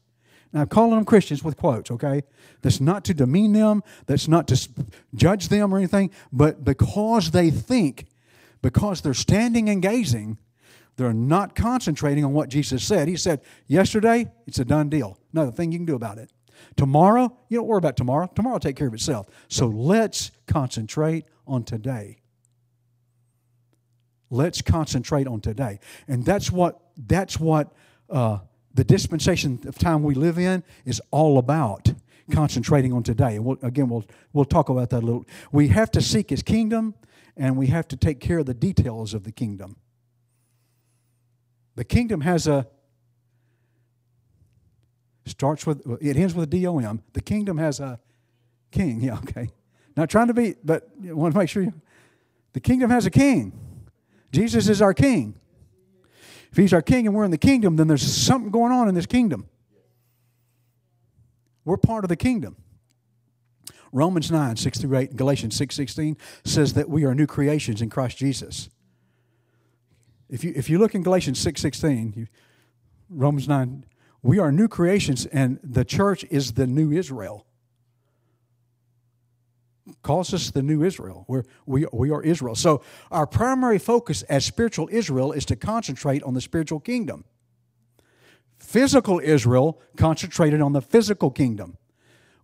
[0.53, 2.23] Now, I'm calling them Christians with quotes, okay?
[2.61, 4.69] That's not to demean them, that's not to
[5.13, 8.07] judge them or anything, but because they think,
[8.61, 10.37] because they're standing and gazing,
[10.97, 13.07] They're not concentrating on what Jesus said.
[13.07, 15.17] He said, yesterday, it's a done deal.
[15.31, 16.31] Nothing thing you can do about it.
[16.75, 18.27] Tomorrow, you don't worry about tomorrow.
[18.35, 19.27] Tomorrow will take care of itself.
[19.47, 22.17] So let's concentrate on today.
[24.31, 25.79] Let's concentrate on today.
[26.07, 27.71] And that's what that's what
[28.09, 28.39] uh,
[28.77, 31.91] the dispensation of time we live in is all about
[32.31, 33.35] concentrating on today.
[33.35, 35.25] And we'll, again, we'll, we'll talk about that a little.
[35.51, 36.93] We have to seek His kingdom
[37.35, 39.77] and we have to take care of the details of the kingdom.
[41.75, 42.67] The kingdom has a
[45.25, 47.01] starts with it ends with a D-O-M.
[47.13, 47.99] The kingdom has a
[48.71, 49.01] king.
[49.01, 49.49] Yeah, okay.
[49.95, 51.73] Not trying to be, but I want to make sure you,
[52.53, 53.59] the kingdom has a king.
[54.31, 55.35] Jesus is our king.
[56.51, 58.95] If he's our king and we're in the kingdom, then there's something going on in
[58.95, 59.47] this kingdom.
[61.65, 62.55] We're part of the kingdom.
[63.91, 67.81] Romans 9, 6 through 8, and Galatians 6, 16 says that we are new creations
[67.81, 68.69] in Christ Jesus.
[70.29, 72.27] If you, if you look in Galatians 6 16, you,
[73.09, 73.85] Romans 9,
[74.21, 77.45] we are new creations, and the church is the new Israel.
[80.07, 81.25] Calls us the new Israel.
[81.27, 82.55] We're, we, we are Israel.
[82.55, 87.25] So, our primary focus as spiritual Israel is to concentrate on the spiritual kingdom.
[88.57, 91.75] Physical Israel concentrated on the physical kingdom.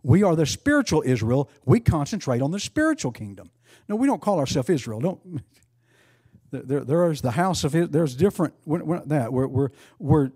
[0.04, 1.50] We are the spiritual Israel.
[1.64, 3.50] We concentrate on the spiritual kingdom.
[3.88, 5.00] No, we don't call ourselves Israel.
[5.00, 5.42] Don't
[6.52, 10.32] there, there's the house of Israel, there's different we're, we're that we're, we're, we're,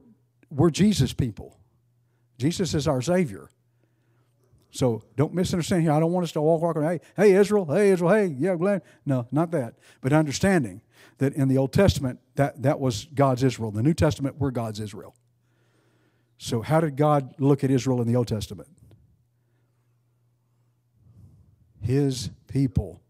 [0.49, 1.59] we're jesus people
[2.37, 3.49] jesus is our savior
[4.71, 5.91] so don't misunderstand here.
[5.91, 8.55] I don't want us to walk walk around hey hey israel hey israel hey yeah
[8.55, 9.75] glad no not that.
[10.01, 10.81] But understanding
[11.17, 13.71] that in the old testament that that was god's israel.
[13.71, 15.15] The new testament we're god's israel.
[16.37, 18.69] So how did god look at israel in the old testament?
[21.81, 23.01] His people.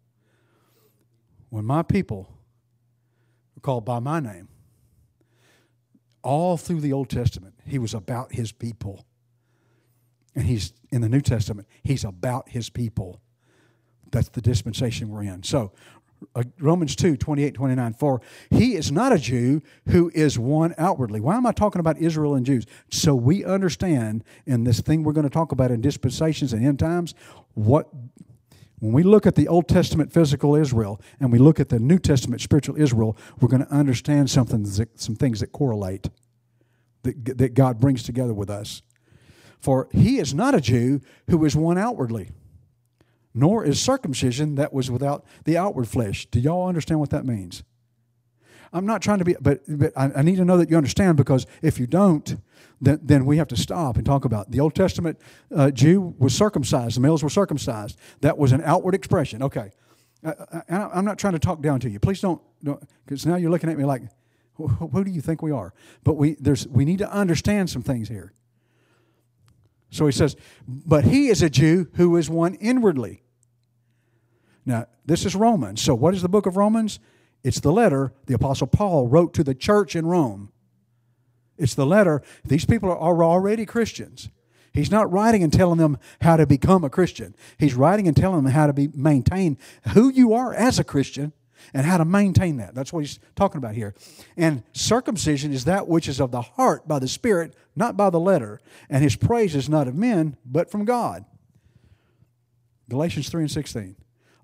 [1.50, 2.30] When my people
[3.58, 4.48] were called by my name.
[6.22, 9.06] All through the Old Testament, he was about his people.
[10.38, 13.19] And he's in the New Testament, he's about his people.
[14.12, 15.41] That's the dispensation we're in.
[15.41, 15.73] So,
[16.36, 17.93] uh, Romans 2 28 29.
[17.95, 18.21] For
[18.52, 21.19] he is not a Jew who is one outwardly.
[21.19, 22.65] Why am I talking about Israel and Jews?
[22.91, 26.78] So we understand in this thing we're going to talk about in dispensations and end
[26.78, 27.15] times
[27.56, 27.89] what
[28.80, 31.97] when we look at the Old Testament physical Israel and we look at the New
[31.97, 36.10] Testament spiritual Israel, we're going to understand something, some things that correlate,
[37.02, 38.84] that, that God brings together with us.
[39.60, 42.30] For he is not a Jew who is one outwardly,
[43.34, 46.26] nor is circumcision that was without the outward flesh.
[46.28, 47.63] Do y'all understand what that means?
[48.74, 51.17] I'm not trying to be, but, but I, I, need to know that you understand
[51.17, 52.36] because if you don't,
[52.82, 54.52] then, then we have to stop and talk about it.
[54.52, 55.20] the Old Testament
[55.56, 57.98] uh, Jew was circumcised, the males were circumcised.
[58.22, 59.41] That was an outward expression.
[59.41, 59.72] Okay.
[60.24, 60.34] I,
[60.70, 62.00] am not trying to talk down to you.
[62.00, 62.41] Please don't,
[63.06, 64.02] because now you're looking at me like,
[64.56, 65.74] who do you think we are?
[66.04, 68.34] But we, there's, we need to understand some things here.
[69.89, 70.36] So he says,
[70.67, 73.23] but he is a Jew who is one inwardly.
[74.65, 75.82] Now, this is Romans.
[75.82, 77.00] So, what is the book of Romans?
[77.43, 80.52] It's the letter the Apostle Paul wrote to the church in Rome.
[81.58, 82.21] It's the letter.
[82.43, 84.30] These people are already Christians.
[84.73, 87.36] He's not writing and telling them how to become a Christian.
[87.58, 89.58] He's writing and telling them how to be maintain
[89.93, 91.34] who you are as a Christian
[91.74, 92.76] and how to maintain that.
[92.76, 93.93] That's what he's talking about here.
[94.36, 98.20] And circumcision is that which is of the heart by the Spirit, not by the
[98.20, 98.60] letter.
[98.89, 101.26] And his praise is not of men, but from God.
[102.89, 103.96] Galatians 3 and 16.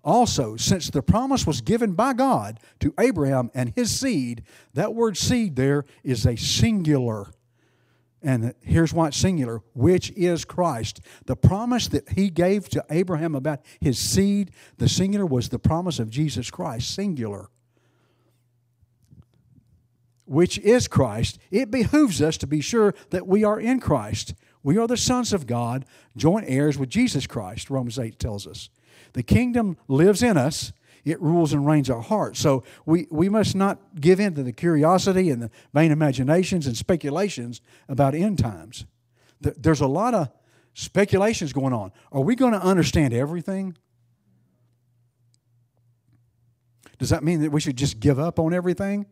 [0.03, 5.15] Also, since the promise was given by God to Abraham and his seed, that word
[5.15, 7.31] seed there is a singular.
[8.23, 11.01] And here's why it's singular, which is Christ.
[11.25, 15.99] The promise that he gave to Abraham about his seed, the singular was the promise
[15.99, 17.49] of Jesus Christ, singular.
[20.25, 21.37] Which is Christ.
[21.51, 24.33] It behooves us to be sure that we are in Christ.
[24.63, 25.83] We are the sons of God,
[26.15, 28.69] joint heirs with Jesus Christ, Romans 8 tells us.
[29.11, 30.71] The kingdom lives in us.
[31.05, 32.39] It rules and reigns our hearts.
[32.39, 36.77] So we, we must not give in to the curiosity and the vain imaginations and
[36.77, 38.85] speculations about end times.
[39.41, 40.29] There's a lot of
[40.73, 41.91] speculations going on.
[42.11, 43.77] Are we going to understand everything?
[46.99, 49.05] Does that mean that we should just give up on everything?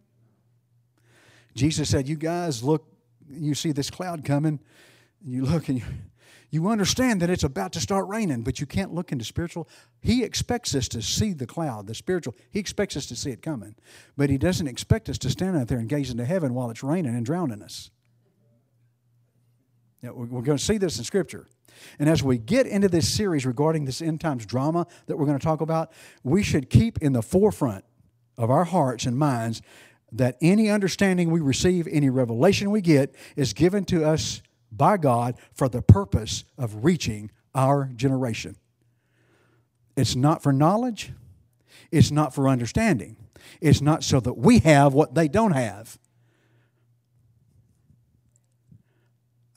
[1.56, 2.88] Jesus said, You guys look,
[3.30, 4.62] you see this cloud coming,
[5.22, 5.86] you look and you,
[6.52, 9.70] you understand that it's about to start raining, but you can't look into spiritual.
[10.02, 12.36] He expects us to see the cloud, the spiritual.
[12.52, 13.76] He expects us to see it coming.
[14.18, 16.84] But He doesn't expect us to stand out there and gaze into heaven while it's
[16.84, 17.90] raining and drowning us.
[20.02, 21.48] Now, we're going to see this in Scripture.
[22.00, 25.40] And as we get into this series regarding this end times drama that we're going
[25.40, 27.86] to talk about, we should keep in the forefront
[28.38, 29.62] of our hearts and minds
[30.12, 35.36] that any understanding we receive, any revelation we get, is given to us by God
[35.54, 38.56] for the purpose of reaching our generation.
[39.98, 41.12] It's not for knowledge,
[41.92, 43.18] it's not for understanding,
[43.60, 45.98] it's not so that we have what they don't have.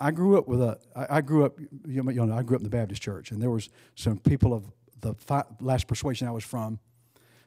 [0.00, 0.79] I grew up with a.
[0.94, 1.59] I grew up.
[1.87, 4.64] You know, I grew up in the Baptist church, and there was some people of
[5.00, 5.14] the
[5.61, 6.79] last persuasion I was from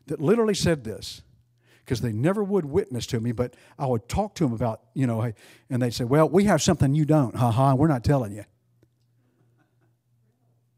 [0.08, 1.22] that literally said this
[1.88, 5.08] because they never would witness to me, but I would talk to them about, you
[5.08, 5.32] know,
[5.69, 7.34] and they'd say, Well, we have something you don't.
[7.34, 8.43] Ha ha, we're not telling you.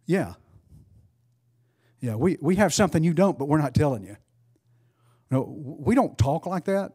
[0.05, 0.35] Yeah.
[1.99, 4.17] Yeah, we, we have something you don't, but we're not telling you.
[5.31, 6.93] No, we don't talk like that.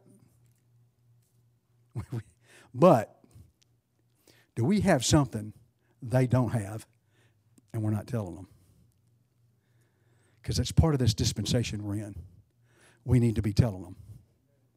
[2.74, 3.18] but
[4.54, 5.52] do we have something
[6.00, 6.86] they don't have
[7.72, 8.46] and we're not telling them?
[10.40, 12.14] Because that's part of this dispensation we're in.
[13.04, 13.96] We need to be telling them.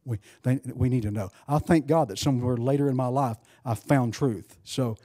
[0.07, 1.29] We, they, we need to know.
[1.47, 4.57] I thank God that somewhere later in my life I found truth.
[4.63, 4.97] So,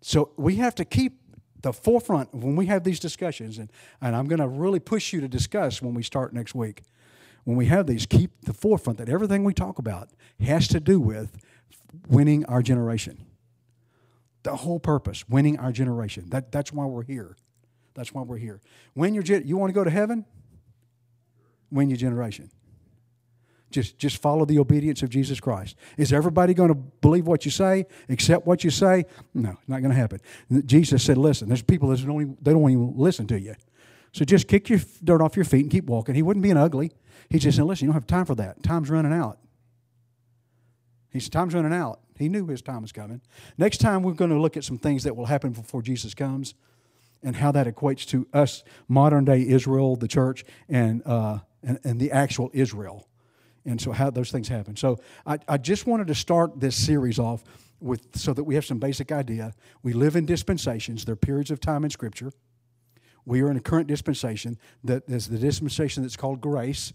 [0.00, 1.20] so we have to keep
[1.62, 5.20] the forefront when we have these discussions, and, and I'm going to really push you
[5.20, 6.82] to discuss when we start next week.
[7.44, 10.98] When we have these, keep the forefront that everything we talk about has to do
[10.98, 11.38] with
[12.08, 13.26] winning our generation.
[14.42, 16.30] The whole purpose, winning our generation.
[16.30, 17.36] That, that's why we're here.
[17.94, 18.60] That's why we're here.
[18.94, 20.24] When you're, you want to go to heaven?
[21.70, 22.50] Win your generation.
[23.72, 25.76] Just, just follow the obedience of Jesus Christ.
[25.96, 29.06] Is everybody going to believe what you say, accept what you say?
[29.34, 30.20] No, it's not going to happen.
[30.66, 33.54] Jesus said, listen, there's people that don't even, they don't even listen to you.
[34.12, 36.14] So just kick your dirt off your feet and keep walking.
[36.14, 36.92] He wasn't being ugly.
[37.30, 38.62] He just said, listen, you don't have time for that.
[38.62, 39.38] Time's running out.
[41.10, 42.00] He said, time's running out.
[42.18, 43.22] He knew his time was coming.
[43.56, 46.54] Next time, we're going to look at some things that will happen before Jesus comes
[47.22, 52.00] and how that equates to us, modern day Israel, the church, and, uh, and, and
[52.00, 53.08] the actual Israel
[53.64, 54.76] and so how those things happen.
[54.76, 57.44] So I, I just wanted to start this series off
[57.80, 59.52] with so that we have some basic idea.
[59.82, 61.04] We live in dispensations.
[61.04, 62.32] There are periods of time in Scripture.
[63.24, 66.92] We are in a current dispensation that is the dispensation that's called grace.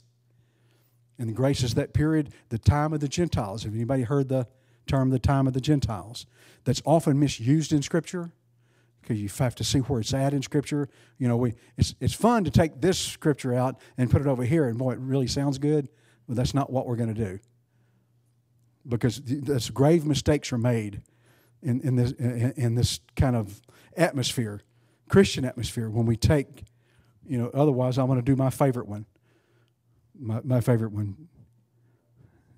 [1.19, 3.63] And grace is that period, the time of the Gentiles.
[3.63, 4.47] Have anybody heard the
[4.86, 6.25] term the time of the Gentiles?
[6.63, 8.32] That's often misused in Scripture
[9.01, 10.89] because you have to see where it's at in Scripture.
[11.17, 14.43] You know, we, it's, it's fun to take this Scripture out and put it over
[14.43, 15.88] here, and boy, it really sounds good.
[16.27, 17.39] But that's not what we're going to do.
[18.87, 21.01] Because this grave mistakes are made
[21.61, 23.61] in, in, this, in, in this kind of
[23.95, 24.61] atmosphere,
[25.09, 26.63] Christian atmosphere, when we take,
[27.25, 29.05] you know, otherwise I'm going to do my favorite one.
[30.17, 31.27] My, my favorite one.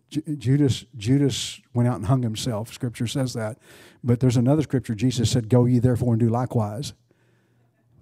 [0.10, 2.73] Judas Judas went out and hung himself.
[2.73, 3.60] Scripture says that.
[4.03, 4.95] But there's another scripture.
[4.95, 6.93] Jesus said, Go ye therefore and do likewise.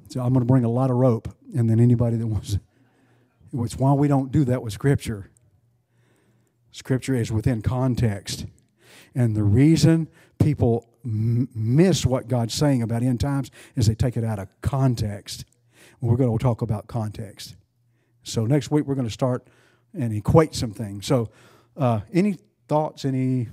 [0.09, 1.27] So I'm going to bring a lot of rope.
[1.55, 2.57] And then anybody that wants,
[3.53, 5.29] it's why we don't do that with Scripture.
[6.77, 8.45] Scripture is within context.
[9.15, 14.15] And the reason people m- miss what God's saying about end times is they take
[14.15, 15.45] it out of context.
[16.01, 17.55] We're going to talk about context.
[18.21, 19.47] So next week we're going to start
[19.91, 21.07] and equate some things.
[21.07, 21.31] So,
[21.75, 22.37] uh, any
[22.67, 23.05] thoughts?
[23.05, 23.47] Any?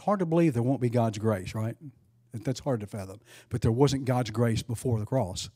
[0.00, 1.76] Hard to believe there won't be God's grace, right?
[2.32, 3.20] That's hard to fathom.
[3.48, 5.50] But there wasn't God's grace before the cross.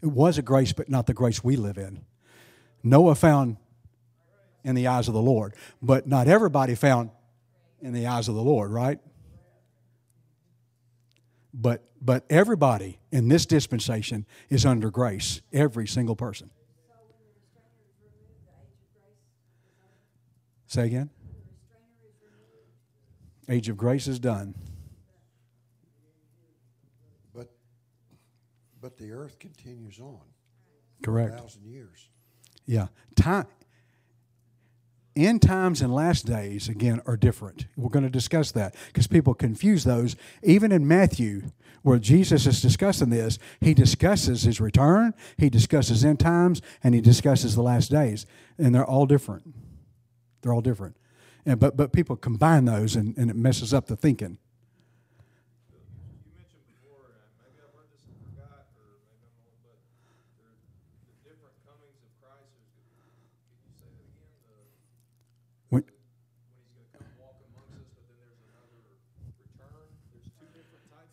[0.00, 2.04] It was a grace, but not the grace we live in.
[2.82, 3.56] Noah found
[4.64, 7.10] in the eyes of the Lord, but not everybody found
[7.80, 8.98] in the eyes of the Lord, right?
[11.52, 16.50] But but everybody in this dispensation is under grace, every single person.
[20.66, 21.10] Say again?
[23.48, 24.54] Age of grace is done.
[27.34, 27.50] But
[28.80, 30.20] but the earth continues on.
[31.02, 31.38] Correct.
[31.38, 32.08] Thousand years.
[32.66, 32.88] Yeah.
[33.16, 33.46] Time
[35.26, 37.66] end times and last days again are different.
[37.76, 40.16] We're going to discuss that because people confuse those.
[40.42, 41.50] Even in Matthew,
[41.82, 47.00] where Jesus is discussing this, he discusses his return, he discusses end times, and he
[47.00, 48.26] discusses the last days,
[48.58, 49.54] and they're all different.
[50.42, 50.96] They're all different.
[51.48, 54.36] And, but, but people combine those and, and it messes up the thinking.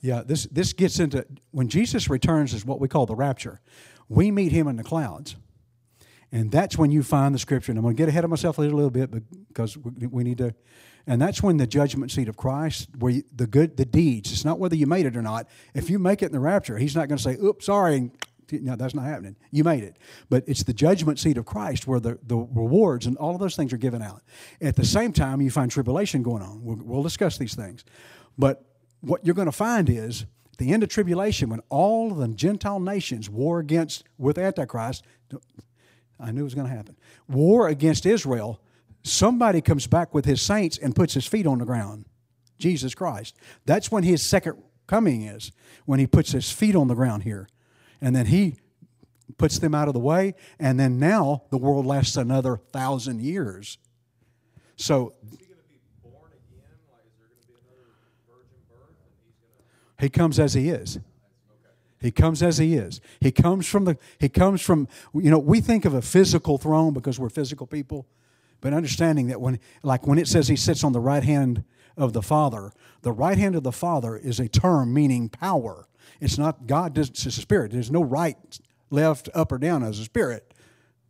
[0.01, 3.59] Yeah, this, this gets into when Jesus returns is what we call the rapture.
[4.07, 5.35] We meet him in the clouds.
[6.31, 7.71] And that's when you find the scripture.
[7.71, 9.11] And I'm going to get ahead of myself a little, little bit
[9.47, 10.53] because we, need to.
[11.07, 14.43] And that's when the judgment seat of Christ, where you, the good, the deeds, it's
[14.43, 15.47] not whether you made it or not.
[15.73, 18.11] If you make it in the rapture, he's not going to say, oops, sorry.
[18.51, 19.35] No, that's not happening.
[19.51, 19.97] You made it.
[20.29, 23.55] But it's the judgment seat of Christ where the, the rewards and all of those
[23.55, 24.21] things are given out.
[24.61, 26.63] At the same time, you find tribulation going on.
[26.63, 27.85] We'll, we'll discuss these things.
[28.37, 28.63] But
[29.01, 32.79] what you're going to find is at the end of tribulation, when all the Gentile
[32.79, 35.03] nations war against, with Antichrist,
[36.19, 36.95] I knew it was going to happen,
[37.27, 38.61] war against Israel,
[39.03, 42.05] somebody comes back with his saints and puts his feet on the ground.
[42.57, 43.35] Jesus Christ.
[43.65, 45.51] That's when his second coming is,
[45.85, 47.47] when he puts his feet on the ground here.
[48.01, 48.55] And then he
[49.37, 53.77] puts them out of the way, and then now the world lasts another thousand years.
[54.77, 55.13] So
[59.99, 60.99] he comes as he is.
[62.05, 63.01] He comes as he is.
[63.19, 66.93] He comes from the he comes from you know, we think of a physical throne
[66.93, 68.05] because we're physical people,
[68.61, 71.63] but understanding that when like when it says he sits on the right hand
[71.97, 75.87] of the Father, the right hand of the Father is a term meaning power.
[76.21, 76.95] It's not God.
[76.95, 77.71] It's a spirit.
[77.71, 78.37] There's no right,
[78.91, 80.53] left, up or down as a spirit.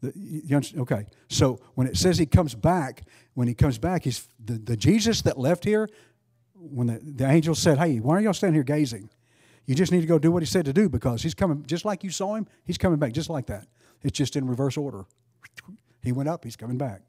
[0.03, 4.77] Okay, so when it says he comes back, when he comes back, he's the, the
[4.77, 5.89] Jesus that left here.
[6.53, 9.09] When the, the angel said, "Hey, why are y'all standing here gazing?
[9.65, 11.85] You just need to go do what he said to do because he's coming just
[11.85, 12.47] like you saw him.
[12.65, 13.67] He's coming back just like that.
[14.03, 15.05] It's just in reverse order.
[16.03, 16.43] He went up.
[16.43, 17.01] He's coming back."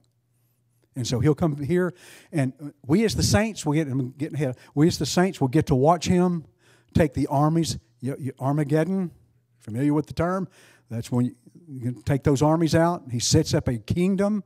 [0.94, 1.92] And so he'll come here,
[2.32, 3.86] and we as the saints will get.
[3.86, 4.56] I'm getting ahead.
[4.74, 6.46] We as the saints will get to watch him
[6.94, 7.78] take the armies.
[8.38, 9.10] Armageddon,
[9.58, 10.48] familiar with the term?
[10.90, 11.34] That's when you,
[11.68, 13.04] you take those armies out.
[13.10, 14.44] He sets up a kingdom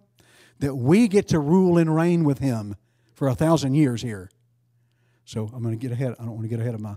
[0.60, 2.76] that we get to rule and reign with him
[3.14, 4.30] for a thousand years here.
[5.24, 6.14] So I'm going to get ahead.
[6.18, 6.96] I don't want to get ahead of my.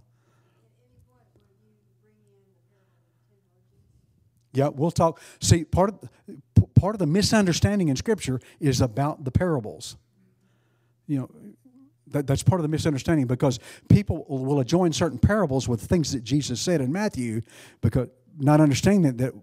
[4.53, 5.19] Yeah, we'll talk.
[5.41, 6.09] See, part of
[6.75, 9.97] part of the misunderstanding in Scripture is about the parables.
[11.07, 11.31] You know,
[12.07, 16.23] that, that's part of the misunderstanding because people will join certain parables with things that
[16.23, 17.41] Jesus said in Matthew,
[17.81, 19.33] because not understanding that that,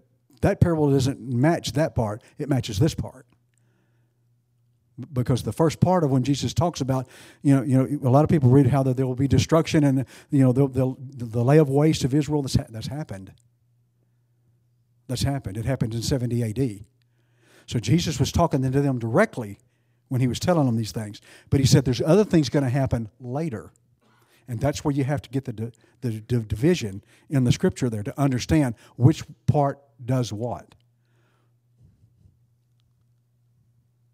[0.41, 3.25] that parable doesn't match that part; it matches this part
[5.13, 7.07] because the first part of when Jesus talks about,
[7.41, 10.05] you know, you know, a lot of people read how there will be destruction and
[10.29, 12.41] you know the the lay of waste of Israel.
[12.41, 13.33] That's, that's happened.
[15.11, 15.57] That's happened.
[15.57, 16.85] It happened in 70 A.D.
[17.65, 19.59] So Jesus was talking to them directly
[20.07, 21.19] when he was telling them these things.
[21.49, 23.73] But he said there's other things going to happen later.
[24.47, 28.17] And that's where you have to get the, the, division in the scripture there to
[28.17, 30.75] understand which part does what.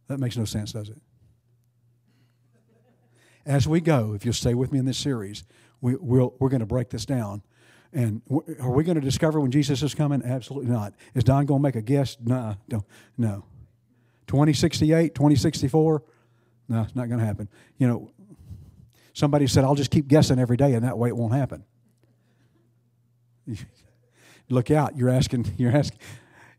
[0.07, 0.97] That makes no sense, does it?
[3.45, 5.43] As we go, if you'll stay with me in this series,
[5.79, 7.43] we, we'll, we're going to break this down.
[7.93, 8.21] And
[8.59, 10.21] are we going to discover when Jesus is coming?
[10.23, 10.93] Absolutely not.
[11.15, 12.17] Is Don going to make a guess?
[12.23, 12.85] No, no,
[13.17, 13.45] no.
[14.27, 16.03] 2068, 2064.
[16.69, 17.47] No, it's not going to happen.
[17.77, 18.11] You know,
[19.13, 21.63] somebody said, I'll just keep guessing every day, and that way it won't happen.
[24.49, 24.97] Look out.
[24.97, 25.99] You're asking, you're asking,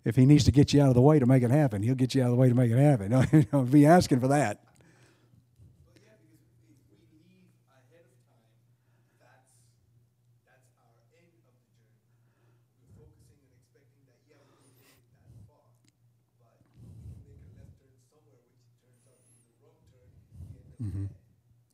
[0.04, 1.94] if he needs to get you out of the way to make it happen, he'll
[1.94, 3.46] get you out of the way to make it happen.
[3.52, 4.62] Don't be asking for that.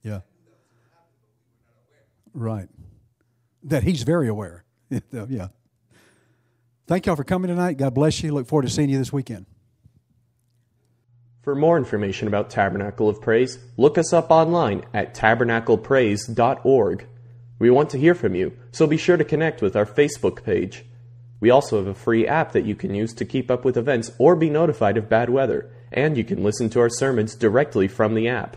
[0.04, 0.20] Yeah.
[2.32, 2.68] Right.
[3.64, 4.64] That he's very aware.
[5.10, 5.48] yeah.
[6.86, 7.78] Thank y'all for coming tonight.
[7.78, 8.32] God bless you.
[8.32, 9.46] Look forward to seeing you this weekend.
[11.42, 17.06] For more information about Tabernacle of Praise, look us up online at tabernaclepraise.org.
[17.58, 20.84] We want to hear from you, so be sure to connect with our Facebook page.
[21.40, 24.10] We also have a free app that you can use to keep up with events
[24.18, 28.14] or be notified of bad weather, and you can listen to our sermons directly from
[28.14, 28.56] the app.